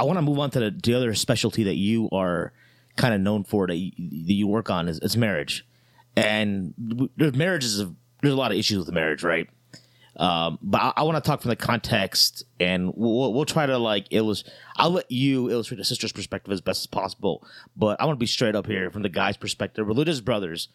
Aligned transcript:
I 0.00 0.04
want 0.04 0.16
to 0.16 0.22
move 0.22 0.38
on 0.38 0.50
to 0.52 0.60
the, 0.60 0.70
the 0.70 0.94
other 0.94 1.14
specialty 1.14 1.64
that 1.64 1.76
you 1.76 2.08
are 2.10 2.54
kind 2.96 3.12
of 3.12 3.20
known 3.20 3.44
for 3.44 3.66
that 3.66 3.76
you, 3.76 3.92
that 3.98 4.32
you 4.32 4.46
work 4.46 4.70
on 4.70 4.88
is, 4.88 4.98
is 5.00 5.14
marriage, 5.14 5.66
and 6.16 6.72
w- 6.88 7.32
marriage 7.34 7.64
is 7.64 7.84
there's 8.22 8.32
a 8.32 8.36
lot 8.36 8.50
of 8.50 8.56
issues 8.56 8.78
with 8.78 8.94
marriage, 8.94 9.22
right? 9.22 9.46
Um, 10.16 10.58
but 10.62 10.80
I, 10.80 10.92
I 10.96 11.02
want 11.02 11.22
to 11.22 11.28
talk 11.28 11.42
from 11.42 11.50
the 11.50 11.56
context, 11.56 12.44
and 12.58 12.94
we'll, 12.96 13.34
we'll 13.34 13.44
try 13.44 13.66
to 13.66 13.76
like 13.76 14.06
illustrate. 14.10 14.54
I'll 14.76 14.90
let 14.90 15.10
you 15.10 15.50
illustrate 15.50 15.76
the 15.76 15.84
sister's 15.84 16.12
perspective 16.12 16.50
as 16.50 16.62
best 16.62 16.80
as 16.80 16.86
possible, 16.86 17.46
but 17.76 18.00
I 18.00 18.06
want 18.06 18.16
to 18.16 18.20
be 18.20 18.26
straight 18.26 18.56
up 18.56 18.66
here 18.66 18.90
from 18.90 19.02
the 19.02 19.10
guy's 19.10 19.36
perspective. 19.36 19.86
Religious 19.86 20.22
brothers 20.22 20.68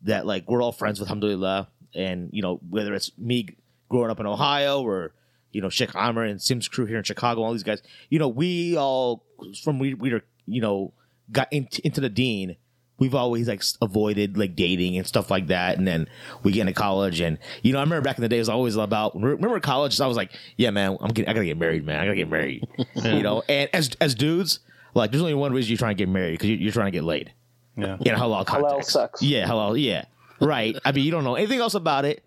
that 0.00 0.24
like 0.24 0.48
we're 0.48 0.62
all 0.62 0.72
friends 0.72 0.98
with, 0.98 1.10
alhamdulillah, 1.10 1.68
and 1.94 2.30
you 2.32 2.40
know 2.40 2.58
whether 2.70 2.94
it's 2.94 3.10
me 3.18 3.54
growing 3.90 4.10
up 4.10 4.18
in 4.18 4.26
Ohio 4.26 4.80
or 4.80 5.12
you 5.52 5.60
know 5.60 5.68
Sheikh 5.68 5.94
Amr 5.94 6.24
and 6.24 6.40
Sims 6.40 6.68
crew 6.68 6.86
here 6.86 6.98
in 6.98 7.04
Chicago, 7.04 7.42
all 7.42 7.52
these 7.52 7.62
guys, 7.62 7.82
you 8.08 8.18
know, 8.18 8.28
we 8.28 8.76
all 8.76 9.24
from 9.62 9.78
we 9.78 9.94
we 9.94 10.12
are 10.12 10.22
you 10.46 10.60
know 10.60 10.92
got 11.30 11.52
into, 11.52 11.80
into 11.84 12.00
the 12.00 12.08
deen 12.08 12.56
we've 13.02 13.16
always 13.16 13.48
like 13.48 13.64
avoided 13.80 14.38
like 14.38 14.54
dating 14.54 14.96
and 14.96 15.04
stuff 15.04 15.28
like 15.28 15.48
that. 15.48 15.76
And 15.76 15.86
then 15.86 16.08
we 16.44 16.52
get 16.52 16.62
into 16.62 16.72
college, 16.72 17.20
and 17.20 17.36
you 17.62 17.72
know, 17.72 17.80
I 17.80 17.82
remember 17.82 18.04
back 18.04 18.16
in 18.16 18.22
the 18.22 18.28
day, 18.28 18.36
it 18.36 18.40
was 18.40 18.48
always 18.48 18.76
about. 18.76 19.20
Remember 19.20 19.58
college? 19.58 20.00
I 20.00 20.06
was 20.06 20.16
like, 20.16 20.30
yeah, 20.56 20.70
man, 20.70 20.96
I'm 21.00 21.08
getting, 21.08 21.28
I 21.28 21.32
gotta 21.34 21.44
get 21.44 21.58
married, 21.58 21.84
man. 21.84 22.00
I 22.00 22.04
gotta 22.04 22.16
get 22.16 22.30
married. 22.30 22.66
you 22.94 23.22
know, 23.22 23.42
and 23.48 23.68
as 23.72 23.90
as 24.00 24.14
dudes, 24.14 24.60
like, 24.94 25.10
there's 25.10 25.22
only 25.22 25.34
one 25.34 25.52
reason 25.52 25.70
you're 25.70 25.78
trying 25.78 25.96
to 25.96 25.98
get 25.98 26.08
married 26.08 26.38
because 26.38 26.50
you're, 26.50 26.72
trying 26.72 26.86
to 26.86 26.96
get 26.96 27.04
laid. 27.04 27.32
Yeah. 27.76 27.96
In 28.00 28.14
a 28.14 28.18
halal 28.18 28.46
context. 28.46 28.90
Halal 28.90 29.08
sex. 29.08 29.22
Yeah, 29.22 29.48
halal. 29.48 29.82
Yeah. 29.82 30.04
Right. 30.40 30.76
I 30.84 30.92
mean, 30.92 31.04
you 31.04 31.10
don't 31.10 31.24
know 31.24 31.34
anything 31.34 31.60
else 31.60 31.74
about 31.74 32.04
it. 32.04 32.24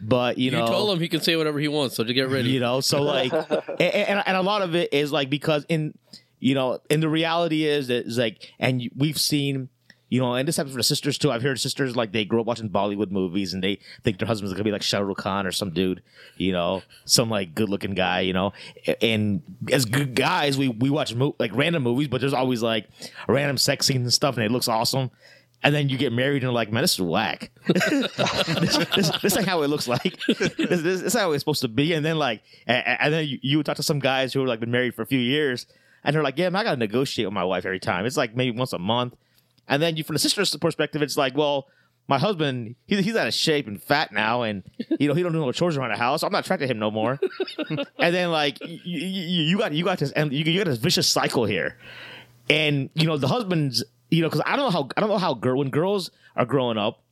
But 0.00 0.38
you 0.38 0.50
know, 0.50 0.64
you 0.64 0.70
told 0.70 0.92
him 0.92 1.00
he 1.00 1.08
can 1.08 1.20
say 1.20 1.36
whatever 1.36 1.58
he 1.58 1.68
wants, 1.68 1.96
so 1.96 2.04
to 2.04 2.12
get 2.12 2.28
ready. 2.28 2.50
You 2.50 2.60
know, 2.60 2.80
so 2.80 3.02
like, 3.02 3.32
and, 3.68 3.80
and, 3.80 4.22
and 4.26 4.36
a 4.36 4.42
lot 4.42 4.62
of 4.62 4.74
it 4.74 4.92
is 4.92 5.12
like 5.12 5.30
because 5.30 5.64
in, 5.68 5.96
you 6.38 6.54
know, 6.54 6.80
and 6.90 7.02
the 7.02 7.08
reality 7.08 7.64
is 7.64 7.88
that 7.88 8.06
it's 8.06 8.18
like, 8.18 8.52
and 8.58 8.88
we've 8.96 9.18
seen 9.18 9.68
you 10.08 10.20
know, 10.20 10.34
and 10.34 10.46
this 10.46 10.56
happens 10.56 10.72
for 10.72 10.78
the 10.78 10.84
sisters 10.84 11.18
too. 11.18 11.32
I've 11.32 11.42
heard 11.42 11.58
sisters 11.58 11.96
like 11.96 12.12
they 12.12 12.24
grow 12.24 12.40
up 12.40 12.46
watching 12.46 12.70
Bollywood 12.70 13.10
movies 13.10 13.54
and 13.54 13.62
they 13.62 13.80
think 14.04 14.18
their 14.18 14.28
husband's 14.28 14.52
gonna 14.54 14.64
be 14.64 14.70
like 14.70 14.82
Shah 14.82 15.00
Rukh 15.00 15.18
Khan 15.18 15.46
or 15.46 15.52
some 15.52 15.70
dude, 15.70 16.02
you 16.36 16.52
know, 16.52 16.82
some 17.04 17.28
like 17.28 17.54
good 17.54 17.68
looking 17.68 17.94
guy, 17.94 18.20
you 18.20 18.32
know. 18.32 18.52
And 19.02 19.42
as 19.72 19.84
good 19.84 20.14
guys, 20.14 20.56
we 20.56 20.68
we 20.68 20.90
watch 20.90 21.14
mo- 21.14 21.34
like 21.40 21.50
random 21.54 21.82
movies, 21.82 22.06
but 22.06 22.20
there's 22.20 22.32
always 22.32 22.62
like 22.62 22.88
random 23.28 23.58
sex 23.58 23.86
scenes 23.86 24.02
and 24.02 24.12
stuff, 24.12 24.36
and 24.36 24.44
it 24.44 24.52
looks 24.52 24.68
awesome. 24.68 25.10
And 25.66 25.74
then 25.74 25.88
you 25.88 25.98
get 25.98 26.12
married 26.12 26.36
and 26.36 26.42
you're 26.44 26.52
like, 26.52 26.70
man, 26.70 26.82
this 26.82 26.94
is 26.94 27.00
whack. 27.00 27.50
this, 27.66 28.76
this, 28.94 29.10
this 29.20 29.36
ain't 29.36 29.48
how 29.48 29.62
it 29.62 29.68
looks 29.68 29.88
like. 29.88 30.16
this, 30.28 30.54
this, 30.56 30.82
this 30.82 31.02
is 31.02 31.14
how 31.14 31.32
it's 31.32 31.40
supposed 31.40 31.62
to 31.62 31.68
be. 31.68 31.92
And 31.92 32.04
then 32.04 32.18
like, 32.18 32.42
and, 32.66 32.84
and 32.86 33.12
then 33.12 33.26
you, 33.26 33.38
you 33.42 33.62
talk 33.62 33.76
to 33.76 33.82
some 33.82 33.98
guys 33.98 34.32
who 34.32 34.44
are 34.44 34.46
like 34.46 34.60
been 34.60 34.70
married 34.70 34.94
for 34.94 35.02
a 35.02 35.06
few 35.06 35.18
years, 35.18 35.66
and 36.04 36.14
they're 36.14 36.22
like, 36.22 36.38
yeah, 36.38 36.48
man, 36.50 36.60
I 36.60 36.64
gotta 36.64 36.76
negotiate 36.76 37.26
with 37.26 37.34
my 37.34 37.44
wife 37.44 37.66
every 37.66 37.80
time. 37.80 38.06
It's 38.06 38.16
like 38.16 38.36
maybe 38.36 38.56
once 38.56 38.72
a 38.72 38.78
month 38.78 39.16
and 39.68 39.82
then 39.82 39.96
you, 39.96 40.04
from 40.04 40.14
the 40.14 40.20
sister's 40.20 40.54
perspective, 40.56 41.02
it's 41.02 41.16
like, 41.16 41.36
well, 41.36 41.66
my 42.08 42.18
husband, 42.18 42.76
he, 42.86 43.02
he's 43.02 43.16
out 43.16 43.26
of 43.26 43.34
shape 43.34 43.66
and 43.66 43.82
fat 43.82 44.12
now, 44.12 44.42
and 44.42 44.62
you 45.00 45.08
know 45.08 45.14
he 45.14 45.22
don't 45.22 45.32
do 45.32 45.40
no 45.40 45.50
chores 45.52 45.76
around 45.76 45.90
the 45.90 45.96
house. 45.96 46.22
I'm 46.22 46.30
not 46.30 46.44
attracted 46.44 46.68
to 46.68 46.72
him 46.72 46.78
no 46.78 46.90
more. 46.90 47.18
and 47.68 48.14
then 48.14 48.30
like 48.30 48.58
you, 48.60 48.78
you, 48.84 49.42
you, 49.42 49.58
got 49.58 49.72
you 49.72 49.84
got 49.84 49.98
this 49.98 50.12
and 50.12 50.32
you, 50.32 50.44
you 50.44 50.58
got 50.58 50.70
this 50.70 50.78
vicious 50.78 51.08
cycle 51.08 51.44
here, 51.44 51.76
and 52.48 52.90
you 52.94 53.06
know 53.06 53.16
the 53.16 53.26
husbands, 53.26 53.82
you 54.10 54.22
know, 54.22 54.28
because 54.28 54.42
I 54.46 54.56
don't 54.56 54.66
know 54.66 54.70
how 54.70 54.88
I 54.96 55.00
don't 55.00 55.10
know 55.10 55.18
how 55.18 55.34
girl 55.34 55.58
when 55.58 55.70
girls 55.70 56.10
are 56.36 56.44
growing 56.46 56.78
up, 56.78 57.02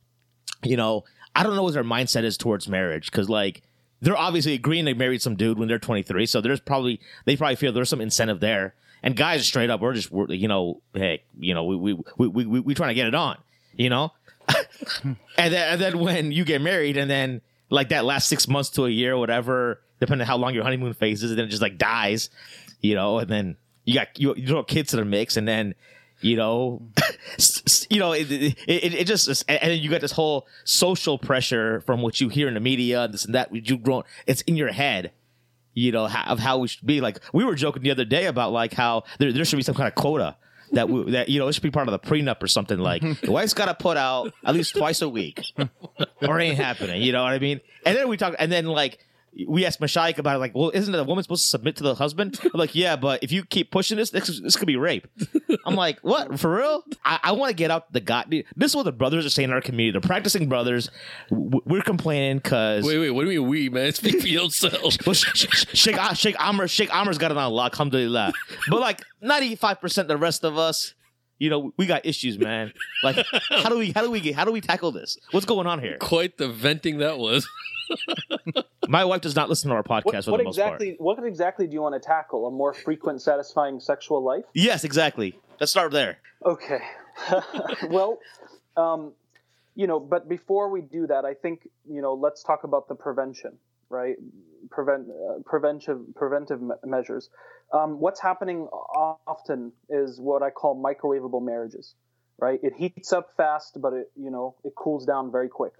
you 0.63 0.77
know, 0.77 1.03
I 1.35 1.43
don't 1.43 1.55
know 1.55 1.63
what 1.63 1.73
their 1.73 1.83
mindset 1.83 2.23
is 2.23 2.37
towards 2.37 2.67
marriage 2.67 3.11
because 3.11 3.29
like 3.29 3.61
they're 4.01 4.17
obviously 4.17 4.53
agreeing 4.53 4.85
they 4.85 4.93
married 4.93 5.21
some 5.21 5.35
dude 5.35 5.57
when 5.57 5.67
they're 5.67 5.79
23, 5.79 6.25
so 6.25 6.41
there's 6.41 6.59
probably 6.59 6.99
they 7.25 7.35
probably 7.35 7.55
feel 7.55 7.71
there's 7.73 7.89
some 7.89 8.01
incentive 8.01 8.39
there. 8.39 8.75
And 9.03 9.15
guys, 9.15 9.45
straight 9.45 9.69
up, 9.69 9.81
we're 9.81 9.93
just, 9.93 10.09
we're, 10.09 10.31
you 10.31 10.47
know, 10.47 10.81
hey, 10.93 11.23
you 11.39 11.53
know, 11.53 11.63
we 11.65 11.75
we 11.75 11.93
we 12.17 12.27
we 12.27 12.59
we, 12.59 12.73
trying 12.73 12.89
to 12.89 12.95
get 12.95 13.07
it 13.07 13.15
on, 13.15 13.37
you 13.75 13.89
know. 13.89 14.13
and 15.03 15.17
then 15.37 15.73
and 15.73 15.81
then 15.81 15.99
when 15.99 16.31
you 16.31 16.43
get 16.43 16.61
married, 16.61 16.97
and 16.97 17.09
then 17.09 17.41
like 17.69 17.89
that 17.89 18.05
last 18.05 18.27
six 18.27 18.47
months 18.47 18.69
to 18.71 18.85
a 18.85 18.89
year, 18.89 19.17
whatever, 19.17 19.81
depending 19.99 20.23
on 20.23 20.27
how 20.27 20.37
long 20.37 20.53
your 20.53 20.63
honeymoon 20.63 20.93
phase 20.93 21.23
is, 21.23 21.31
and 21.31 21.39
then 21.39 21.45
it 21.45 21.49
just 21.49 21.61
like 21.61 21.77
dies, 21.77 22.29
you 22.81 22.95
know, 22.95 23.19
and 23.19 23.29
then 23.29 23.57
you 23.85 23.93
got 23.93 24.19
you, 24.19 24.33
you 24.35 24.47
throw 24.47 24.63
kids 24.63 24.91
to 24.91 24.97
the 24.97 25.05
mix, 25.05 25.37
and 25.37 25.47
then 25.47 25.75
you 26.25 26.35
know, 26.35 26.81
you 27.91 27.99
know, 27.99 28.13
it, 28.13 28.31
it, 28.31 28.55
it, 28.67 29.05
just, 29.05 29.45
and 29.47 29.59
then 29.61 29.79
you 29.79 29.91
got 29.91 30.01
this 30.01 30.11
whole 30.11 30.47
social 30.63 31.19
pressure 31.19 31.81
from 31.81 32.01
what 32.01 32.19
you 32.19 32.29
hear 32.29 32.47
in 32.47 32.55
the 32.55 32.59
media, 32.59 33.07
this 33.07 33.25
and 33.25 33.35
that. 33.35 33.53
You 33.53 33.77
grown, 33.77 34.03
it's 34.25 34.41
in 34.41 34.55
your 34.55 34.71
head, 34.71 35.11
you 35.75 35.91
know, 35.91 36.07
of 36.07 36.39
how 36.39 36.57
we 36.57 36.67
should 36.67 36.85
be. 36.85 36.99
Like 36.99 37.19
we 37.31 37.45
were 37.45 37.53
joking 37.53 37.83
the 37.83 37.91
other 37.91 38.05
day 38.05 38.25
about 38.25 38.51
like 38.51 38.73
how 38.73 39.03
there, 39.19 39.31
there 39.31 39.45
should 39.45 39.57
be 39.57 39.61
some 39.61 39.75
kind 39.75 39.87
of 39.87 39.93
quota 39.93 40.35
that 40.71 40.89
we, 40.89 41.11
that 41.11 41.29
you 41.29 41.39
know 41.39 41.47
it 41.47 41.53
should 41.53 41.61
be 41.61 41.69
part 41.69 41.87
of 41.87 41.91
the 41.91 41.99
prenup 41.99 42.41
or 42.41 42.47
something. 42.47 42.79
Like 42.79 43.03
the 43.21 43.31
wife's 43.31 43.53
got 43.53 43.67
to 43.67 43.75
put 43.75 43.95
out 43.95 44.33
at 44.43 44.55
least 44.55 44.75
twice 44.75 45.03
a 45.03 45.09
week, 45.09 45.43
or 46.23 46.39
ain't 46.39 46.57
happening. 46.57 47.03
You 47.03 47.11
know 47.11 47.21
what 47.23 47.33
I 47.33 47.39
mean? 47.39 47.61
And 47.85 47.95
then 47.95 48.09
we 48.09 48.17
talk, 48.17 48.33
and 48.39 48.51
then 48.51 48.65
like 48.65 48.97
we 49.47 49.65
asked 49.65 49.81
Mashaikh 49.81 50.17
about 50.17 50.37
it, 50.37 50.39
like, 50.39 50.55
well, 50.55 50.71
isn't 50.73 50.91
the 50.91 51.03
woman 51.03 51.23
supposed 51.23 51.43
to 51.43 51.49
submit 51.49 51.75
to 51.77 51.83
the 51.83 51.95
husband? 51.95 52.39
I'm 52.43 52.51
like, 52.53 52.75
yeah, 52.75 52.95
but 52.95 53.23
if 53.23 53.31
you 53.31 53.43
keep 53.43 53.71
pushing 53.71 53.97
this, 53.97 54.09
this, 54.11 54.39
this 54.39 54.55
could 54.55 54.67
be 54.67 54.77
rape. 54.77 55.07
I'm 55.65 55.75
like, 55.75 55.99
what? 55.99 56.39
For 56.39 56.55
real? 56.55 56.83
I, 57.03 57.19
I 57.23 57.31
want 57.33 57.49
to 57.49 57.55
get 57.55 57.71
out 57.71 57.91
the 57.91 57.99
god. 57.99 58.33
This 58.55 58.71
is 58.71 58.75
what 58.75 58.83
the 58.83 58.91
brothers 58.91 59.25
are 59.25 59.29
saying 59.29 59.49
in 59.49 59.53
our 59.53 59.61
community. 59.61 59.99
The 59.99 60.07
practicing 60.07 60.47
brothers, 60.47 60.89
we're 61.29 61.81
complaining 61.81 62.37
because. 62.37 62.85
Wait, 62.85 62.97
wait, 62.97 63.11
what 63.11 63.25
do 63.25 63.31
you 63.31 63.41
mean 63.41 63.49
we, 63.49 63.69
man? 63.69 63.91
Speak 63.93 64.21
for 64.21 64.27
yourself. 64.27 64.95
well, 65.05 65.13
Sheikh, 65.13 65.97
uh, 65.97 66.13
Sheikh 66.13 66.35
Amr, 66.39 66.67
Sheikh 66.67 66.93
Amr's 66.93 67.17
got 67.17 67.31
it 67.31 67.37
on 67.37 67.51
lock, 67.51 67.73
alhamdulillah. 67.73 68.33
But 68.69 68.79
like 68.79 69.01
95% 69.23 69.97
of 69.97 70.07
the 70.07 70.17
rest 70.17 70.43
of 70.43 70.57
us, 70.57 70.93
you 71.37 71.49
know, 71.49 71.73
we 71.77 71.85
got 71.85 72.05
issues, 72.05 72.39
man. 72.39 72.73
Like, 73.03 73.17
how 73.49 73.69
do 73.69 73.77
we, 73.77 73.91
how 73.91 74.01
do 74.01 74.11
we, 74.11 74.31
how 74.31 74.45
do 74.45 74.51
we 74.51 74.61
tackle 74.61 74.91
this? 74.91 75.17
What's 75.31 75.45
going 75.45 75.67
on 75.67 75.79
here? 75.79 75.97
Quite 75.99 76.37
the 76.37 76.47
venting 76.47 76.99
that 76.99 77.17
was. 77.17 77.47
My 78.87 79.05
wife 79.05 79.21
does 79.21 79.35
not 79.35 79.49
listen 79.49 79.69
to 79.69 79.75
our 79.75 79.83
podcast. 79.83 80.27
What, 80.27 80.39
what 80.39 80.47
exactly? 80.47 80.95
What 80.97 81.23
exactly 81.23 81.67
do 81.67 81.73
you 81.73 81.81
want 81.81 82.01
to 82.01 82.05
tackle? 82.05 82.47
A 82.47 82.51
more 82.51 82.73
frequent, 82.73 83.21
satisfying 83.21 83.79
sexual 83.79 84.23
life? 84.23 84.43
Yes, 84.53 84.83
exactly. 84.83 85.39
Let's 85.59 85.71
start 85.71 85.91
there. 85.91 86.17
Okay. 86.45 86.79
well, 87.89 88.19
um, 88.77 89.13
you 89.75 89.87
know, 89.87 89.99
but 89.99 90.27
before 90.29 90.69
we 90.69 90.81
do 90.81 91.07
that, 91.07 91.25
I 91.25 91.33
think 91.33 91.67
you 91.89 92.01
know, 92.01 92.13
let's 92.13 92.43
talk 92.43 92.63
about 92.63 92.87
the 92.87 92.95
prevention, 92.95 93.57
right? 93.89 94.15
Prevent 94.69 95.07
uh, 95.09 95.39
preventive 95.45 96.01
preventive 96.15 96.61
me- 96.61 96.75
measures. 96.83 97.29
Um, 97.73 97.99
what's 97.99 98.21
happening 98.21 98.67
often 99.27 99.71
is 99.89 100.19
what 100.19 100.43
I 100.43 100.49
call 100.49 100.81
microwavable 100.81 101.43
marriages, 101.43 101.95
right? 102.37 102.59
It 102.63 102.73
heats 102.75 103.13
up 103.13 103.31
fast, 103.37 103.79
but 103.81 103.93
it 103.93 104.11
you 104.15 104.31
know 104.31 104.55
it 104.63 104.73
cools 104.75 105.05
down 105.05 105.31
very 105.31 105.49
quick, 105.49 105.73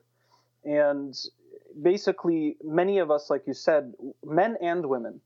and 0.63 1.15
basically, 1.81 2.57
many 2.63 2.99
of 2.99 3.11
us, 3.11 3.29
like 3.29 3.43
you 3.47 3.53
said, 3.53 3.93
men 4.23 4.57
and 4.61 4.85
women, 4.85 5.21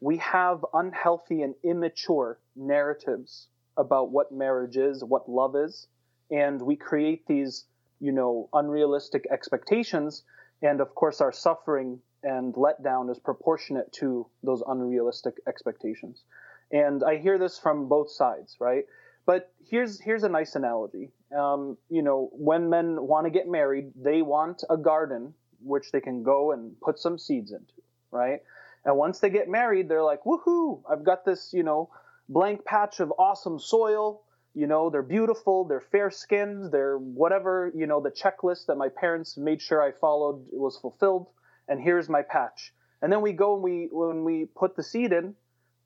we 0.00 0.16
have 0.18 0.64
unhealthy 0.74 1.42
and 1.42 1.54
immature 1.64 2.38
narratives 2.54 3.48
about 3.76 4.10
what 4.10 4.32
marriage 4.32 4.76
is, 4.76 5.02
what 5.04 5.28
love 5.28 5.56
is, 5.56 5.88
and 6.30 6.60
we 6.60 6.76
create 6.76 7.26
these, 7.26 7.64
you 8.00 8.12
know, 8.12 8.48
unrealistic 8.52 9.26
expectations. 9.30 10.24
And 10.62 10.80
of 10.80 10.94
course, 10.94 11.20
our 11.20 11.32
suffering 11.32 12.00
and 12.22 12.54
letdown 12.54 13.10
is 13.10 13.18
proportionate 13.18 13.92
to 13.92 14.26
those 14.42 14.62
unrealistic 14.66 15.34
expectations. 15.46 16.24
And 16.70 17.02
I 17.02 17.16
hear 17.16 17.38
this 17.38 17.58
from 17.58 17.88
both 17.88 18.10
sides, 18.10 18.56
right? 18.60 18.84
But 19.26 19.52
here's 19.68 20.00
here's 20.00 20.24
a 20.24 20.28
nice 20.28 20.54
analogy. 20.54 21.10
Um, 21.36 21.76
you 21.90 22.02
know, 22.02 22.30
when 22.32 22.70
men 22.70 22.96
want 22.98 23.26
to 23.26 23.30
get 23.30 23.46
married, 23.46 23.92
they 23.94 24.22
want 24.22 24.64
a 24.70 24.76
garden 24.76 25.34
which 25.62 25.92
they 25.92 26.00
can 26.00 26.22
go 26.22 26.52
and 26.52 26.80
put 26.80 26.98
some 26.98 27.18
seeds 27.18 27.52
into, 27.52 27.82
right? 28.10 28.40
And 28.84 28.96
once 28.96 29.18
they 29.20 29.28
get 29.28 29.48
married, 29.48 29.88
they're 29.88 30.02
like, 30.02 30.24
woohoo, 30.24 30.82
I've 30.90 31.04
got 31.04 31.24
this, 31.24 31.50
you 31.52 31.62
know, 31.62 31.90
blank 32.28 32.64
patch 32.64 33.00
of 33.00 33.12
awesome 33.18 33.58
soil. 33.58 34.22
You 34.54 34.66
know, 34.66 34.90
they're 34.90 35.02
beautiful, 35.02 35.64
they're 35.64 35.80
fair 35.92 36.10
skinned, 36.10 36.72
they're 36.72 36.96
whatever, 36.96 37.70
you 37.74 37.86
know, 37.86 38.00
the 38.00 38.10
checklist 38.10 38.66
that 38.66 38.76
my 38.76 38.88
parents 38.88 39.36
made 39.36 39.60
sure 39.60 39.82
I 39.82 39.92
followed 39.92 40.46
was 40.52 40.78
fulfilled. 40.78 41.28
And 41.68 41.80
here's 41.80 42.08
my 42.08 42.22
patch. 42.22 42.72
And 43.00 43.12
then 43.12 43.20
we 43.20 43.32
go 43.32 43.54
and 43.54 43.62
we, 43.62 43.88
when 43.92 44.24
we 44.24 44.46
put 44.46 44.76
the 44.76 44.82
seed 44.82 45.12
in, 45.12 45.34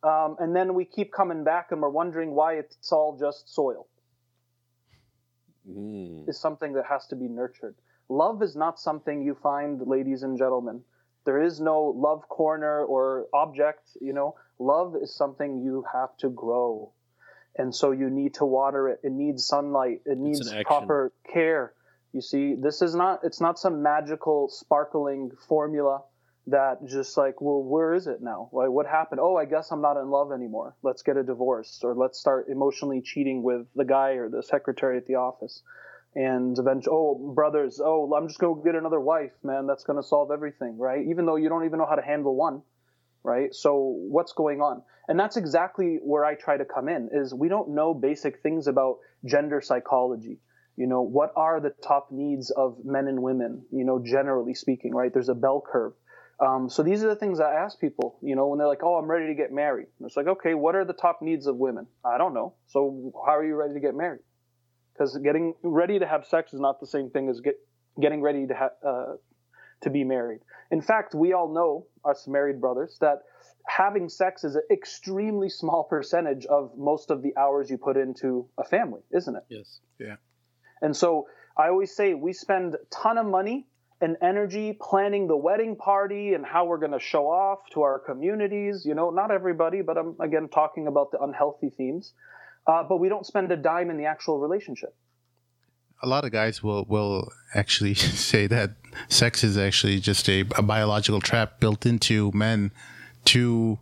um, 0.03 0.37
and 0.39 0.55
then 0.55 0.75
we 0.75 0.85
keep 0.85 1.13
coming 1.13 1.45
back 1.45 1.69
and 1.71 1.81
we're 1.81 1.89
wondering 1.89 2.35
why 2.35 2.55
it's 2.55 2.91
all 2.91 3.17
just 3.19 3.55
soil. 3.55 3.87
Mm. 5.69 6.29
Is 6.29 6.41
something 6.41 6.73
that 6.73 6.87
has 6.89 7.07
to 7.09 7.17
be 7.17 7.29
nurtured. 7.29 7.77
Love 8.09 8.43
is 8.43 8.57
not 8.57 8.81
something 8.81 9.23
you 9.23 9.37
find, 9.43 9.81
ladies 9.87 10.23
and 10.25 10.37
gentlemen. 10.37 10.83
There 11.25 11.41
is 11.41 11.61
no 11.61 11.85
love 11.97 12.29
corner 12.29 12.85
or 12.85 13.27
object, 13.33 13.89
you 14.01 14.13
know. 14.13 14.35
Love 14.59 14.97
is 15.01 15.15
something 15.15 15.63
you 15.63 15.85
have 15.93 16.17
to 16.19 16.29
grow. 16.31 16.93
And 17.57 17.75
so 17.75 17.93
you 17.93 18.11
need 18.11 18.35
to 18.35 18.45
water 18.45 18.89
it. 18.89 19.01
It 19.05 19.13
needs 19.13 19.47
sunlight. 19.47 20.01
It 20.05 20.19
needs 20.19 20.53
proper 20.65 21.13
care. 21.33 21.75
You 22.13 22.21
see, 22.21 22.55
this 22.55 22.83
is 22.83 22.95
not 22.95 23.21
it's 23.25 23.41
not 23.41 23.59
some 23.59 23.83
magical 23.83 24.49
sparkling 24.49 25.31
formula 25.49 26.03
that 26.49 26.85
just 26.85 27.17
like, 27.17 27.41
well, 27.41 27.63
where 27.63 27.95
is 27.95 28.07
it 28.07 28.21
now? 28.21 28.51
Like, 28.53 28.71
what 28.71 28.87
happened? 28.87 29.21
Oh, 29.23 29.37
I 29.37 29.45
guess 29.45 29.71
I'm 29.71 29.81
not 29.81 29.97
in 29.97 30.11
love 30.11 30.33
anymore. 30.33 30.75
Let's 30.83 31.03
get 31.03 31.17
a 31.17 31.23
divorce 31.23 31.81
or 31.83 31.95
let's 31.95 32.19
start 32.19 32.49
emotionally 32.49 33.01
cheating 33.01 33.43
with 33.43 33.67
the 33.77 33.85
guy 33.85 34.13
or 34.13 34.29
the 34.29 34.43
secretary 34.43 34.97
at 34.97 35.07
the 35.07 35.15
office. 35.15 35.63
And 36.15 36.59
eventually, 36.59 36.95
oh, 36.95 37.33
brothers, 37.35 37.81
oh, 37.83 38.13
I'm 38.15 38.29
just 38.29 38.39
going 38.39 38.57
to 38.57 38.63
get 38.63 38.75
another 38.75 39.01
wife, 39.01 39.33
man. 39.43 39.67
That's 39.67 39.85
going 39.85 40.03
to 40.03 40.07
solve 40.07 40.31
everything, 40.31 40.77
right? 40.77 41.07
Even 41.09 41.25
though 41.25 41.37
you 41.37 41.49
don't 41.49 41.65
even 41.65 41.79
know 41.79 41.87
how 41.87 41.95
to 41.95 42.03
handle 42.03 42.35
one, 42.35 42.63
right? 43.23 43.55
So 43.55 43.97
what's 44.11 44.33
going 44.33 44.61
on? 44.61 44.83
And 45.09 45.19
that's 45.19 45.37
exactly 45.37 45.99
where 46.03 46.25
I 46.25 46.35
try 46.35 46.57
to 46.59 46.65
come 46.65 46.89
in 46.89 47.09
is 47.13 47.33
we 47.33 47.49
don't 47.49 47.71
know 47.71 47.95
basic 47.95 48.43
things 48.43 48.67
about 48.67 48.99
gender 49.25 49.63
psychology 49.63 50.39
you 50.77 50.87
know 50.87 51.03
what 51.03 51.33
are 51.37 51.61
the 51.61 51.71
top 51.87 52.09
needs 52.11 52.51
of 52.51 52.77
men 52.85 53.07
and 53.07 53.23
women 53.23 53.63
you 53.71 53.85
know 53.85 54.03
generally 54.05 54.55
speaking 54.55 54.95
right 54.95 55.13
there's 55.13 55.29
a 55.29 55.35
bell 55.35 55.63
curve 55.65 55.93
um, 56.43 56.69
so 56.69 56.83
these 56.83 57.05
are 57.05 57.09
the 57.09 57.17
things 57.17 57.39
I 57.39 57.55
ask 57.55 57.79
people, 57.79 58.19
you 58.21 58.35
know, 58.35 58.49
when 58.49 58.59
they're 58.59 58.67
like, 58.67 58.83
"Oh, 58.83 58.97
I'm 58.97 59.09
ready 59.09 59.29
to 59.29 59.35
get 59.35 59.53
married." 59.53 59.87
And 59.99 60.07
it's 60.07 60.17
like, 60.17 60.27
okay, 60.27 60.55
what 60.55 60.75
are 60.75 60.85
the 60.85 60.93
top 60.93 61.23
needs 61.23 61.47
of 61.47 61.57
women? 61.57 61.87
I 62.05 62.19
don't 62.19 62.35
know. 62.35 62.55
So 62.67 63.13
how 63.25 63.37
are 63.37 63.45
you 63.45 63.55
ready 63.55 63.75
to 63.75 63.81
get 63.81 63.95
married? 63.95 64.23
Because 64.93 65.17
getting 65.19 65.55
ready 65.63 66.01
to 66.01 66.07
have 66.07 66.27
sex 66.27 66.53
is 66.53 66.59
not 66.59 66.81
the 66.81 66.87
same 66.87 67.11
thing 67.11 67.29
as 67.29 67.41
get, 67.41 67.55
getting 68.01 68.21
ready 68.23 68.47
to 68.49 68.55
ha- 68.55 68.89
uh, 68.89 69.17
to 69.83 69.91
be 69.91 70.03
married. 70.03 70.41
In 70.71 70.83
fact, 70.83 71.15
we 71.15 71.33
all 71.33 71.53
know 71.53 71.87
us 72.05 72.27
married 72.27 72.61
brothers 72.61 72.97
that 73.01 73.19
having 73.67 74.09
sex 74.09 74.43
is 74.43 74.57
an 74.57 74.63
extremely 74.71 75.49
small 75.49 75.85
percentage 75.85 76.45
of 76.47 76.77
most 76.77 77.11
of 77.11 77.23
the 77.23 77.37
hours 77.37 77.71
you 77.71 77.79
put 77.79 77.97
into 77.97 78.49
a 78.59 78.65
family, 78.65 79.01
isn't 79.13 79.37
it? 79.37 79.45
Yes. 79.49 79.81
Yeah. 80.01 80.17
And 80.83 80.95
so 80.97 81.29
I 81.57 81.69
always 81.69 81.95
say 81.95 82.15
we 82.15 82.33
spend 82.33 82.75
a 82.75 82.79
ton 82.91 83.17
of 83.17 83.27
money 83.27 83.67
and 84.03 84.17
energy 84.21 84.77
planning 84.79 85.29
the 85.29 85.37
wedding 85.37 85.77
party 85.77 86.35
and 86.35 86.45
how 86.45 86.65
we're 86.65 86.79
going 86.79 86.93
to 86.93 86.99
show 86.99 87.29
off 87.29 87.61
to 87.73 87.83
our 87.83 88.01
communities. 88.01 88.85
You 88.85 88.95
know, 88.95 89.11
not 89.11 89.31
everybody, 89.31 89.81
but 89.81 89.97
I'm 89.97 90.17
again 90.21 90.49
talking 90.49 90.89
about 90.89 91.13
the 91.13 91.21
unhealthy 91.21 91.71
themes. 91.71 92.13
Uh, 92.67 92.83
but 92.83 92.99
we 92.99 93.09
don't 93.09 93.25
spend 93.25 93.51
a 93.53 93.57
dime 93.57 93.91
in 93.91 93.97
the 93.97 94.05
actual 94.05 94.39
relationship. 94.39 94.95
A 96.03 96.09
lot 96.09 96.25
of 96.25 96.33
guys 96.33 96.63
will 96.63 96.85
will 96.89 97.31
actually 97.55 97.95
say 98.31 98.49
that 98.49 98.73
sex 99.09 99.45
is 99.45 99.57
actually 99.57 100.01
just 100.01 100.29
a, 100.29 100.41
a 100.57 100.63
biological 100.63 101.21
trap 101.21 101.61
built 101.61 101.87
into 101.87 102.33
men 102.35 102.73
to 103.27 103.79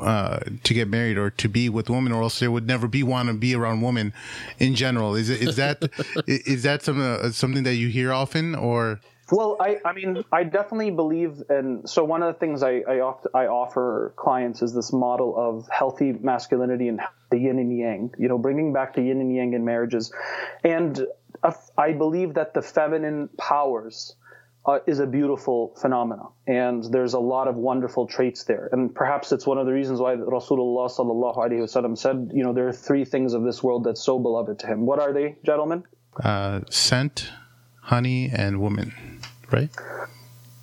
uh, 0.00 0.40
to 0.64 0.74
get 0.74 0.88
married 0.88 1.18
or 1.18 1.30
to 1.30 1.48
be 1.48 1.68
with 1.68 1.88
women, 1.90 2.12
or 2.12 2.22
else 2.22 2.38
they 2.38 2.48
would 2.48 2.66
never 2.66 2.86
be 2.86 3.02
want 3.02 3.28
to 3.28 3.34
be 3.34 3.54
around 3.54 3.80
women 3.82 4.12
in 4.58 4.74
general. 4.74 5.14
Is 5.14 5.30
it 5.30 5.40
is 5.40 5.56
that 5.56 5.90
is 6.26 6.62
that 6.64 6.82
some 6.82 7.00
uh, 7.00 7.30
something 7.30 7.64
that 7.64 7.74
you 7.74 7.88
hear 7.88 8.12
often, 8.12 8.54
or 8.54 9.00
well, 9.30 9.56
I, 9.60 9.78
I 9.84 9.92
mean, 9.92 10.24
I 10.32 10.44
definitely 10.44 10.90
believe, 10.90 11.42
and 11.50 11.88
so 11.88 12.02
one 12.04 12.22
of 12.22 12.32
the 12.32 12.38
things 12.38 12.62
I 12.62 12.82
I, 12.88 13.00
oft, 13.00 13.26
I 13.34 13.46
offer 13.46 14.14
clients 14.16 14.62
is 14.62 14.72
this 14.72 14.92
model 14.92 15.34
of 15.36 15.68
healthy 15.70 16.12
masculinity 16.12 16.88
and 16.88 17.00
the 17.30 17.38
yin 17.38 17.58
and 17.58 17.76
yang. 17.76 18.14
You 18.18 18.28
know, 18.28 18.38
bringing 18.38 18.72
back 18.72 18.94
the 18.94 19.02
yin 19.02 19.20
and 19.20 19.34
yang 19.34 19.52
in 19.52 19.64
marriages, 19.64 20.12
and 20.64 21.06
I 21.76 21.92
believe 21.92 22.34
that 22.34 22.54
the 22.54 22.62
feminine 22.62 23.28
powers 23.36 24.16
uh, 24.66 24.78
is 24.86 24.98
a 24.98 25.06
beautiful 25.06 25.74
phenomenon, 25.80 26.28
and 26.46 26.84
there's 26.84 27.14
a 27.14 27.18
lot 27.18 27.48
of 27.48 27.56
wonderful 27.56 28.06
traits 28.06 28.44
there. 28.44 28.68
And 28.72 28.94
perhaps 28.94 29.32
it's 29.32 29.46
one 29.46 29.58
of 29.58 29.66
the 29.66 29.72
reasons 29.72 30.00
why 30.00 30.16
Rasulullah 30.16 30.90
sallallahu 30.90 31.36
alaihi 31.36 31.60
wasallam 31.60 31.96
said, 31.96 32.30
you 32.34 32.44
know, 32.44 32.52
there 32.52 32.68
are 32.68 32.72
three 32.72 33.04
things 33.04 33.32
of 33.32 33.44
this 33.44 33.62
world 33.62 33.84
that's 33.84 34.02
so 34.02 34.18
beloved 34.18 34.58
to 34.60 34.66
him. 34.66 34.84
What 34.84 34.98
are 34.98 35.12
they, 35.12 35.36
gentlemen? 35.44 35.84
Uh, 36.22 36.60
scent, 36.68 37.30
honey, 37.80 38.30
and 38.34 38.60
woman 38.60 38.92
right? 39.50 39.70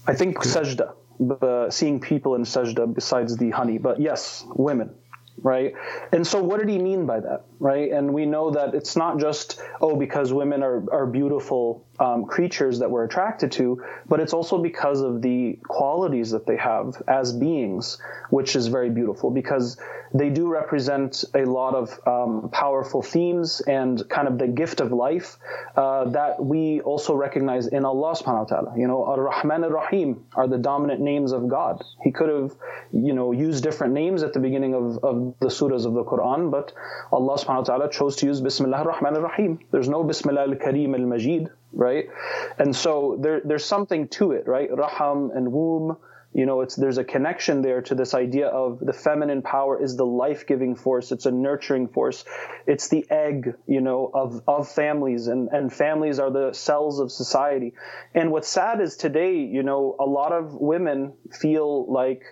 I 0.07 0.13
think 0.13 0.37
sajda, 0.37 0.93
uh, 1.41 1.69
seeing 1.69 1.99
people 1.99 2.35
in 2.35 2.43
sajda 2.43 2.93
besides 2.93 3.37
the 3.37 3.49
honey, 3.49 3.77
but 3.77 3.99
yes, 3.99 4.45
women, 4.55 4.93
right? 5.37 5.73
And 6.11 6.25
so, 6.25 6.41
what 6.43 6.59
did 6.59 6.69
he 6.69 6.77
mean 6.77 7.05
by 7.05 7.19
that, 7.19 7.45
right? 7.59 7.91
And 7.91 8.13
we 8.13 8.25
know 8.25 8.51
that 8.51 8.75
it's 8.75 8.95
not 8.95 9.19
just 9.19 9.61
oh 9.81 9.95
because 9.95 10.31
women 10.31 10.63
are 10.63 10.83
are 10.91 11.07
beautiful 11.07 11.84
um, 11.99 12.25
creatures 12.25 12.79
that 12.79 12.89
we're 12.89 13.05
attracted 13.05 13.51
to, 13.53 13.83
but 14.07 14.19
it's 14.19 14.33
also 14.33 14.57
because 14.57 15.01
of 15.01 15.21
the 15.21 15.59
qualities 15.67 16.31
that 16.31 16.45
they 16.45 16.57
have 16.57 17.01
as 17.07 17.33
beings, 17.33 17.97
which 18.29 18.55
is 18.55 18.67
very 18.67 18.89
beautiful 18.89 19.31
because 19.31 19.77
they 20.13 20.29
do 20.29 20.47
represent 20.47 21.25
a 21.33 21.43
lot 21.43 21.75
of 21.75 21.99
um, 22.07 22.49
powerful 22.49 23.01
themes 23.01 23.61
and 23.61 24.07
kind 24.09 24.27
of 24.27 24.37
the 24.37 24.47
gift 24.47 24.79
of 24.79 24.91
life 24.91 25.37
uh, 25.75 26.05
that 26.05 26.43
we 26.43 26.79
also 26.81 27.13
recognize 27.13 27.67
in 27.67 27.83
Allah 27.83 28.15
subhanahu 28.15 28.49
wa 28.49 28.55
ta'ala. 28.55 28.73
You 28.77 28.87
know, 28.87 29.03
Ar-Rahman 29.03 29.63
Ar-Rahim 29.65 30.25
are 30.35 30.47
the 30.47 30.57
dominant 30.57 31.01
names 31.01 31.31
of 31.31 31.49
God. 31.49 31.83
He 32.01 32.11
could 32.11 32.29
have, 32.29 32.55
you 32.93 33.13
know, 33.13 33.31
used 33.31 33.63
different 33.63 33.93
names 33.93 34.23
at 34.23 34.31
the 34.33 34.39
beginning 34.39 34.73
of, 34.73 35.03
of 35.03 35.35
the 35.39 35.47
surahs 35.47 35.85
of 35.85 35.93
the 35.93 36.03
Quran, 36.03 36.49
but 36.49 36.71
Allah 37.11 37.37
subhanahu 37.37 37.57
wa 37.57 37.63
ta'ala 37.63 37.89
chose 37.91 38.15
to 38.17 38.25
use 38.25 38.39
Bismillah 38.41 38.77
Ar-Rahman 38.77 39.15
Ar-Rahim. 39.15 39.59
There's 39.71 39.89
no 39.89 40.03
Bismillah 40.03 40.43
Al-Kareem 40.43 40.93
Al-Majid 40.93 41.49
right? 41.75 42.07
And 42.57 42.75
so 42.75 43.17
there, 43.21 43.41
there's 43.43 43.65
something 43.65 44.07
to 44.09 44.31
it, 44.31 44.47
right? 44.47 44.69
Raham 44.71 45.31
and 45.35 45.51
womb, 45.51 45.97
you 46.35 46.45
know, 46.45 46.59
it's 46.59 46.75
there's 46.75 46.97
a 46.97 47.05
connection 47.05 47.61
there 47.61 47.81
to 47.83 47.95
this 47.95 48.13
idea 48.13 48.47
of 48.47 48.79
the 48.81 48.91
feminine 48.91 49.41
power 49.41 49.81
is 49.81 49.95
the 49.95 50.05
life-giving 50.05 50.75
force. 50.75 51.13
It's 51.13 51.25
a 51.25 51.31
nurturing 51.31 51.87
force. 51.87 52.25
It's 52.67 52.89
the 52.89 53.05
egg, 53.09 53.55
you 53.67 53.79
know, 53.79 54.11
of 54.13 54.41
of 54.45 54.67
families, 54.67 55.27
and 55.27 55.47
and 55.47 55.71
families 55.71 56.19
are 56.19 56.29
the 56.29 56.51
cells 56.51 56.99
of 56.99 57.09
society. 57.09 57.73
And 58.13 58.31
what's 58.31 58.49
sad 58.49 58.81
is 58.81 58.97
today, 58.97 59.37
you 59.37 59.63
know, 59.63 59.95
a 59.97 60.03
lot 60.03 60.33
of 60.33 60.53
women 60.53 61.13
feel 61.31 61.89
like 61.89 62.23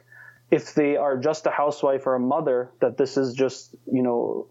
if 0.51 0.73
they 0.73 0.97
are 0.97 1.17
just 1.17 1.45
a 1.45 1.51
housewife 1.51 2.05
or 2.05 2.15
a 2.15 2.19
mother, 2.19 2.71
that 2.81 2.97
this 2.97 3.15
is 3.15 3.33
just, 3.33 3.73
you 3.89 4.03
know, 4.03 4.49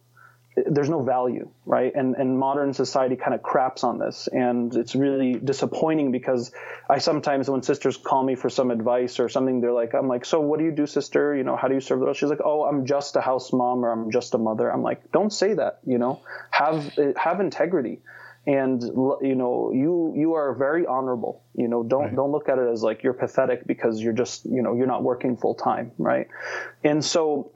there's 0.54 0.90
no 0.90 1.02
value, 1.02 1.48
right? 1.64 1.92
And 1.94 2.14
and 2.14 2.38
modern 2.38 2.74
society 2.74 3.16
kind 3.16 3.34
of 3.34 3.42
craps 3.42 3.84
on 3.84 3.98
this, 3.98 4.28
and 4.30 4.74
it's 4.76 4.94
really 4.94 5.34
disappointing 5.34 6.12
because 6.12 6.52
I 6.90 6.98
sometimes 6.98 7.48
when 7.48 7.62
sisters 7.62 7.96
call 7.96 8.22
me 8.22 8.34
for 8.34 8.50
some 8.50 8.70
advice 8.70 9.18
or 9.18 9.28
something, 9.28 9.60
they're 9.60 9.72
like, 9.72 9.94
I'm 9.94 10.08
like, 10.08 10.26
so 10.26 10.40
what 10.40 10.58
do 10.58 10.66
you 10.66 10.72
do, 10.72 10.86
sister? 10.86 11.34
You 11.34 11.42
know, 11.42 11.56
how 11.56 11.68
do 11.68 11.74
you 11.74 11.80
serve 11.80 12.00
the 12.00 12.04
Lord? 12.04 12.16
She's 12.16 12.28
like, 12.28 12.42
oh, 12.44 12.64
I'm 12.64 12.84
just 12.84 13.16
a 13.16 13.22
house 13.22 13.52
mom 13.52 13.84
or 13.84 13.92
I'm 13.92 14.10
just 14.10 14.34
a 14.34 14.38
mother. 14.38 14.70
I'm 14.70 14.82
like, 14.82 15.10
don't 15.10 15.32
say 15.32 15.54
that. 15.54 15.80
You 15.86 15.96
know, 15.96 16.20
have 16.50 16.92
have 17.16 17.40
integrity, 17.40 18.00
and 18.46 18.82
you 18.82 19.34
know, 19.34 19.72
you 19.72 20.12
you 20.16 20.34
are 20.34 20.54
very 20.54 20.84
honorable. 20.84 21.44
You 21.54 21.68
know, 21.68 21.82
don't 21.82 22.04
right. 22.04 22.16
don't 22.16 22.30
look 22.30 22.50
at 22.50 22.58
it 22.58 22.70
as 22.70 22.82
like 22.82 23.02
you're 23.02 23.14
pathetic 23.14 23.66
because 23.66 24.02
you're 24.02 24.12
just 24.12 24.44
you 24.44 24.62
know 24.62 24.74
you're 24.74 24.86
not 24.86 25.02
working 25.02 25.38
full 25.38 25.54
time, 25.54 25.92
right? 25.96 26.28
And 26.84 27.02
so 27.02 27.52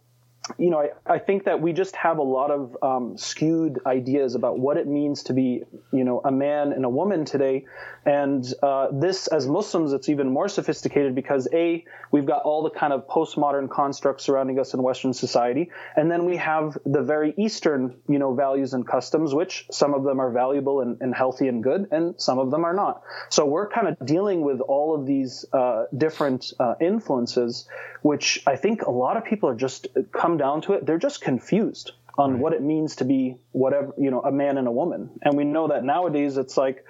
you 0.58 0.70
know, 0.70 0.78
I, 0.78 1.14
I, 1.14 1.18
think 1.18 1.44
that 1.44 1.60
we 1.60 1.72
just 1.72 1.96
have 1.96 2.18
a 2.18 2.22
lot 2.22 2.50
of 2.50 2.76
um, 2.82 3.18
skewed 3.18 3.80
ideas 3.84 4.34
about 4.34 4.58
what 4.58 4.76
it 4.76 4.86
means 4.86 5.24
to 5.24 5.32
be, 5.32 5.64
you 5.92 6.04
know, 6.04 6.20
a 6.24 6.30
man 6.30 6.72
and 6.72 6.84
a 6.84 6.88
woman 6.88 7.24
today. 7.24 7.64
And 8.04 8.44
uh, 8.62 8.88
this, 8.92 9.26
as 9.26 9.48
Muslims, 9.48 9.92
it's 9.92 10.08
even 10.08 10.30
more 10.30 10.48
sophisticated 10.48 11.16
because 11.16 11.48
A, 11.52 11.84
we've 12.12 12.26
got 12.26 12.42
all 12.42 12.62
the 12.62 12.70
kind 12.70 12.92
of 12.92 13.08
postmodern 13.08 13.68
constructs 13.68 14.24
surrounding 14.24 14.60
us 14.60 14.74
in 14.74 14.82
Western 14.82 15.12
society. 15.12 15.70
And 15.96 16.10
then 16.10 16.24
we 16.24 16.36
have 16.36 16.78
the 16.86 17.02
very 17.02 17.34
Eastern, 17.36 17.96
you 18.08 18.20
know, 18.20 18.32
values 18.34 18.74
and 18.74 18.86
customs, 18.86 19.34
which 19.34 19.66
some 19.72 19.94
of 19.94 20.04
them 20.04 20.20
are 20.20 20.30
valuable 20.30 20.80
and, 20.80 20.98
and 21.00 21.14
healthy 21.14 21.48
and 21.48 21.62
good, 21.64 21.88
and 21.90 22.14
some 22.20 22.38
of 22.38 22.52
them 22.52 22.64
are 22.64 22.74
not. 22.74 23.02
So 23.30 23.44
we're 23.44 23.68
kind 23.68 23.88
of 23.88 24.06
dealing 24.06 24.42
with 24.42 24.60
all 24.60 24.94
of 24.94 25.06
these 25.06 25.44
uh, 25.52 25.86
different 25.96 26.52
uh, 26.60 26.74
influences, 26.80 27.66
which 28.02 28.44
I 28.46 28.54
think 28.54 28.82
a 28.82 28.90
lot 28.92 29.16
of 29.16 29.24
people 29.24 29.48
are 29.48 29.56
just 29.56 29.88
come 30.36 30.46
down 30.46 30.60
to 30.62 30.74
it, 30.74 30.86
they're 30.86 30.98
just 30.98 31.20
confused 31.20 31.92
on 32.18 32.32
right. 32.32 32.40
what 32.40 32.52
it 32.52 32.62
means 32.62 32.96
to 32.96 33.04
be 33.04 33.36
whatever, 33.52 33.92
you 33.98 34.10
know, 34.10 34.20
a 34.20 34.32
man 34.32 34.58
and 34.58 34.66
a 34.66 34.72
woman. 34.72 35.10
And 35.22 35.36
we 35.36 35.44
know 35.44 35.68
that 35.68 35.84
nowadays 35.84 36.36
it's 36.36 36.56
like, 36.56 36.84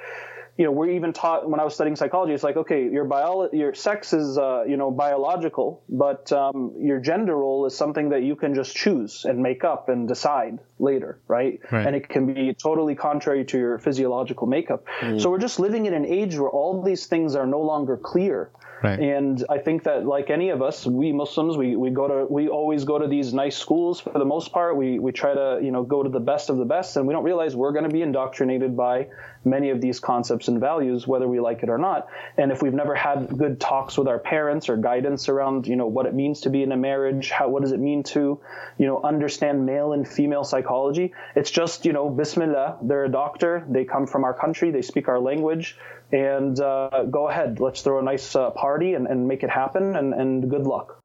you 0.56 0.64
know, 0.64 0.72
we're 0.72 0.90
even 0.90 1.12
taught 1.12 1.48
when 1.48 1.60
I 1.60 1.64
was 1.64 1.74
studying 1.74 1.96
psychology, 1.96 2.32
it's 2.32 2.42
like, 2.42 2.56
okay, 2.56 2.88
your 2.88 3.04
bio, 3.04 3.50
your 3.52 3.74
sex 3.74 4.12
is, 4.12 4.38
uh, 4.38 4.64
you 4.64 4.76
know, 4.76 4.90
biological, 4.90 5.82
but 5.88 6.32
um, 6.32 6.72
your 6.78 6.98
gender 6.98 7.36
role 7.36 7.66
is 7.66 7.76
something 7.76 8.10
that 8.10 8.22
you 8.22 8.36
can 8.36 8.54
just 8.54 8.74
choose 8.74 9.24
and 9.26 9.42
make 9.42 9.64
up 9.64 9.88
and 9.88 10.08
decide 10.08 10.58
later, 10.78 11.18
right? 11.28 11.60
right. 11.70 11.86
And 11.86 11.94
it 11.94 12.08
can 12.08 12.32
be 12.32 12.54
totally 12.54 12.94
contrary 12.94 13.44
to 13.46 13.58
your 13.58 13.78
physiological 13.78 14.46
makeup. 14.46 14.86
Mm. 15.00 15.20
So 15.20 15.30
we're 15.30 15.38
just 15.38 15.60
living 15.60 15.86
in 15.86 15.94
an 15.94 16.06
age 16.06 16.38
where 16.38 16.50
all 16.50 16.82
these 16.82 17.06
things 17.06 17.34
are 17.34 17.46
no 17.46 17.60
longer 17.60 17.96
clear. 17.96 18.50
Right. 18.82 18.98
And 18.98 19.42
I 19.48 19.58
think 19.58 19.84
that 19.84 20.04
like 20.04 20.28
any 20.30 20.50
of 20.50 20.60
us, 20.60 20.86
we 20.86 21.12
Muslims, 21.12 21.56
we, 21.56 21.76
we 21.76 21.90
go 21.90 22.06
to 22.08 22.26
we 22.30 22.48
always 22.48 22.84
go 22.84 22.98
to 22.98 23.08
these 23.08 23.32
nice 23.32 23.56
schools 23.56 24.00
for 24.00 24.12
the 24.18 24.24
most 24.24 24.52
part. 24.52 24.76
We 24.76 24.98
we 24.98 25.12
try 25.12 25.34
to, 25.34 25.60
you 25.62 25.70
know, 25.70 25.82
go 25.82 26.02
to 26.02 26.10
the 26.10 26.20
best 26.20 26.50
of 26.50 26.58
the 26.58 26.66
best 26.66 26.96
and 26.96 27.06
we 27.06 27.14
don't 27.14 27.24
realize 27.24 27.56
we're 27.56 27.72
going 27.72 27.84
to 27.84 27.90
be 27.90 28.02
indoctrinated 28.02 28.76
by 28.76 29.08
many 29.46 29.70
of 29.70 29.80
these 29.80 30.00
concepts 30.00 30.48
and 30.48 30.60
values, 30.60 31.06
whether 31.06 31.28
we 31.28 31.40
like 31.40 31.62
it 31.62 31.70
or 31.70 31.78
not. 31.78 32.08
And 32.36 32.52
if 32.52 32.62
we've 32.62 32.74
never 32.74 32.94
had 32.94 33.38
good 33.38 33.60
talks 33.60 33.96
with 33.96 34.08
our 34.08 34.18
parents 34.18 34.68
or 34.68 34.76
guidance 34.76 35.28
around, 35.28 35.66
you 35.66 35.76
know, 35.76 35.86
what 35.86 36.06
it 36.06 36.14
means 36.14 36.42
to 36.42 36.50
be 36.50 36.62
in 36.62 36.72
a 36.72 36.76
marriage, 36.76 37.30
how 37.30 37.48
what 37.48 37.62
does 37.62 37.72
it 37.72 37.80
mean 37.80 38.02
to, 38.02 38.40
you 38.76 38.86
know, 38.86 39.00
understand 39.02 39.64
male 39.64 39.92
and 39.92 40.06
female 40.06 40.44
psychology, 40.44 41.14
it's 41.34 41.50
just, 41.50 41.86
you 41.86 41.92
know, 41.92 42.10
Bismillah, 42.10 42.78
they're 42.82 43.04
a 43.04 43.10
doctor, 43.10 43.64
they 43.70 43.84
come 43.84 44.06
from 44.06 44.24
our 44.24 44.34
country, 44.34 44.70
they 44.70 44.82
speak 44.82 45.08
our 45.08 45.20
language, 45.20 45.78
and 46.12 46.58
uh, 46.60 47.04
go 47.10 47.28
ahead. 47.28 47.60
Let's 47.60 47.82
throw 47.82 47.98
a 48.00 48.02
nice 48.02 48.34
uh, 48.34 48.50
party 48.50 48.94
and, 48.94 49.06
and 49.06 49.28
make 49.28 49.42
it 49.42 49.50
happen. 49.50 49.96
And, 49.96 50.12
and 50.14 50.50
good 50.50 50.66
luck. 50.66 51.02